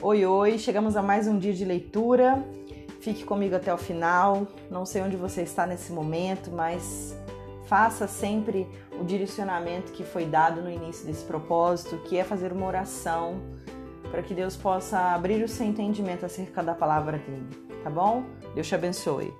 [0.00, 2.46] Oi, oi, chegamos a mais um dia de leitura.
[3.00, 4.46] Fique comigo até o final.
[4.70, 7.16] Não sei onde você está nesse momento, mas
[7.66, 8.68] faça sempre
[9.00, 13.40] o direcionamento que foi dado no início desse propósito, que é fazer uma oração
[14.08, 17.48] para que Deus possa abrir o seu entendimento acerca da palavra dele,
[17.82, 18.22] tá bom?
[18.54, 19.34] Deus te abençoe.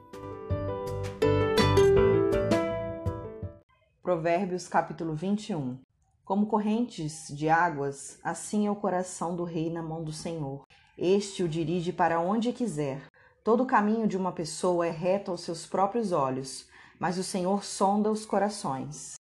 [4.02, 5.87] Provérbios capítulo 21
[6.28, 10.66] Como correntes de águas, assim é o coração do rei na mão do Senhor.
[10.98, 13.00] Este o dirige para onde quiser.
[13.42, 16.68] Todo o caminho de uma pessoa é reto aos seus próprios olhos,
[17.00, 19.14] mas o Senhor sonda os corações.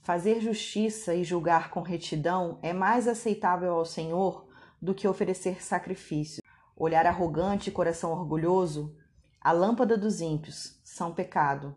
[0.00, 4.48] Fazer justiça e julgar com retidão é mais aceitável ao Senhor
[4.80, 6.42] do que oferecer sacrifício.
[6.74, 8.96] Olhar arrogante e coração orgulhoso,
[9.42, 11.76] a lâmpada dos ímpios, são pecado.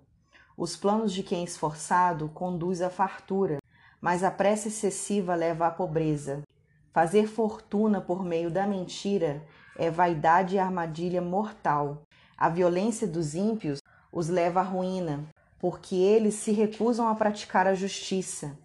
[0.55, 3.58] Os planos de quem é esforçado conduz à fartura,
[4.01, 6.43] mas a pressa excessiva leva à pobreza.
[6.91, 9.45] Fazer fortuna por meio da mentira
[9.77, 12.03] é vaidade e armadilha mortal.
[12.37, 13.79] A violência dos ímpios
[14.11, 15.25] os leva à ruína,
[15.59, 18.57] porque eles se recusam a praticar a justiça.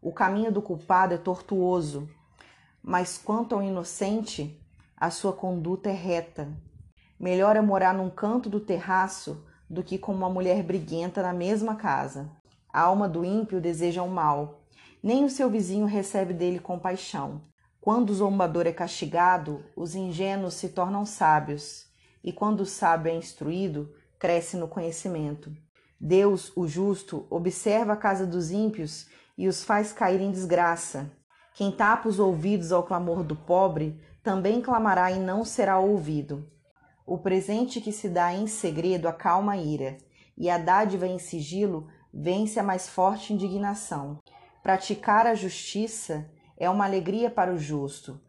[0.00, 2.08] O caminho do culpado é tortuoso,
[2.82, 4.60] mas quanto ao inocente,
[4.96, 6.48] a sua conduta é reta.
[7.18, 11.76] Melhor é morar num canto do terraço do que com uma mulher briguenta na mesma
[11.76, 12.28] casa.
[12.72, 14.61] A alma do ímpio deseja o mal,
[15.02, 17.42] nem o seu vizinho recebe dele compaixão.
[17.80, 21.86] Quando o zombador é castigado, os ingênuos se tornam sábios,
[22.22, 25.52] e quando o sábio é instruído, cresce no conhecimento.
[26.00, 31.10] Deus, o justo, observa a casa dos ímpios e os faz cair em desgraça.
[31.54, 36.48] Quem tapa os ouvidos ao clamor do pobre também clamará e não será ouvido.
[37.04, 39.98] O presente que se dá em segredo acalma a ira,
[40.38, 44.20] e a dádiva em sigilo vence a mais forte indignação.
[44.62, 48.20] Praticar a justiça é uma alegria para o justo,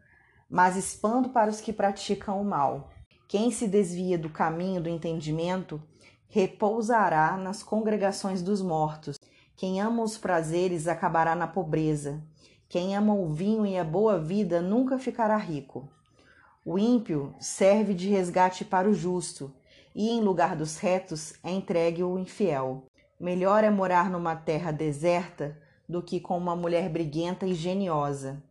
[0.50, 2.90] mas espanto para os que praticam o mal.
[3.28, 5.80] Quem se desvia do caminho do entendimento
[6.26, 9.16] repousará nas congregações dos mortos.
[9.56, 12.20] Quem ama os prazeres acabará na pobreza.
[12.68, 15.88] Quem ama o vinho e a boa vida nunca ficará rico.
[16.66, 19.54] O ímpio serve de resgate para o justo,
[19.94, 22.86] e em lugar dos retos é entregue o infiel.
[23.20, 28.42] Melhor é morar numa terra deserta do que com uma mulher briguenta e geniosa.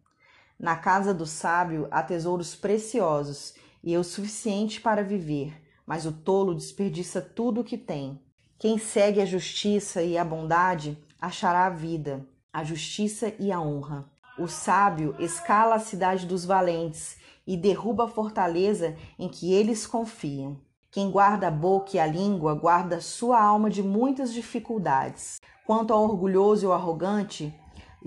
[0.59, 6.11] Na casa do sábio há tesouros preciosos e é o suficiente para viver, mas o
[6.11, 8.21] tolo desperdiça tudo o que tem.
[8.57, 14.09] Quem segue a justiça e a bondade achará a vida, a justiça e a honra.
[14.39, 20.59] O sábio escala a cidade dos valentes e derruba a fortaleza em que eles confiam.
[20.93, 25.41] Quem guarda a boca e a língua guarda sua alma de muitas dificuldades.
[25.65, 27.51] Quanto ao orgulhoso e ao arrogante,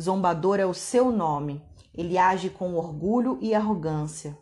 [0.01, 1.61] zombador é o seu nome.
[1.93, 4.39] Ele age com orgulho e arrogância.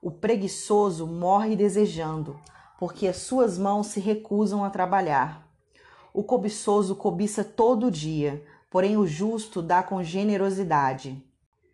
[0.00, 2.40] O preguiçoso morre desejando,
[2.78, 5.46] porque as suas mãos se recusam a trabalhar.
[6.14, 11.22] O cobiçoso cobiça todo dia, porém o justo dá com generosidade.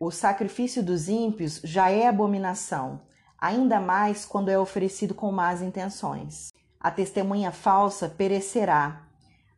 [0.00, 3.02] O sacrifício dos ímpios já é abominação,
[3.40, 6.52] ainda mais quando é oferecido com más intenções.
[6.80, 9.02] A testemunha falsa perecerá,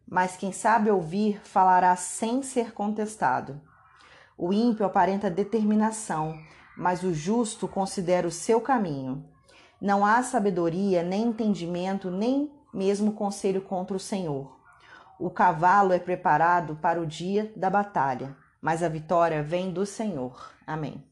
[0.08, 3.60] mas quem sabe ouvir falará sem ser contestado.
[4.36, 6.38] O ímpio aparenta determinação,
[6.76, 9.24] mas o justo considera o seu caminho.
[9.80, 14.58] Não há sabedoria, nem entendimento, nem mesmo conselho contra o Senhor.
[15.18, 20.52] O cavalo é preparado para o dia da batalha mas a vitória vem do Senhor.
[20.66, 21.02] Amém.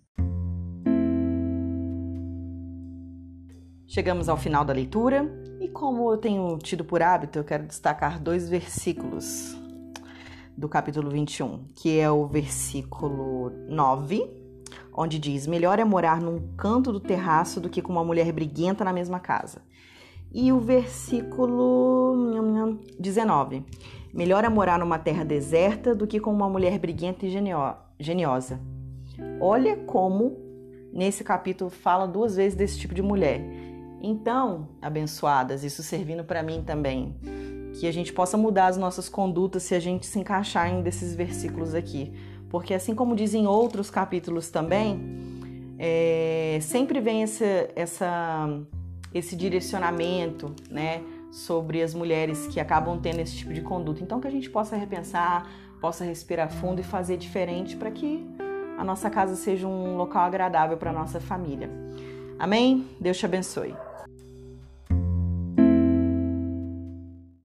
[3.90, 5.26] Chegamos ao final da leitura
[5.58, 9.56] e, como eu tenho tido por hábito, eu quero destacar dois versículos
[10.54, 14.30] do capítulo 21, que é o versículo 9,
[14.92, 18.84] onde diz: Melhor é morar num canto do terraço do que com uma mulher briguenta
[18.84, 19.62] na mesma casa.
[20.30, 22.14] E o versículo
[23.00, 23.64] 19:
[24.12, 27.30] Melhor é morar numa terra deserta do que com uma mulher briguenta e
[27.98, 28.60] geniosa.
[29.40, 30.36] Olha como
[30.92, 33.40] nesse capítulo fala duas vezes desse tipo de mulher.
[34.00, 37.16] Então, abençoadas, isso servindo para mim também,
[37.78, 41.14] que a gente possa mudar as nossas condutas se a gente se encaixar em desses
[41.14, 42.12] versículos aqui,
[42.48, 45.00] porque assim como dizem outros capítulos também,
[45.78, 48.48] é, sempre vem essa, essa,
[49.12, 51.02] esse direcionamento, né?
[51.30, 54.02] sobre as mulheres que acabam tendo esse tipo de conduta.
[54.02, 55.46] Então, que a gente possa repensar,
[55.80, 58.26] possa respirar fundo e fazer diferente para que
[58.78, 61.70] a nossa casa seja um local agradável para a nossa família.
[62.38, 62.86] Amém?
[63.00, 63.87] Deus te abençoe.